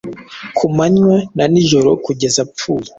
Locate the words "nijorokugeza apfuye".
1.51-2.89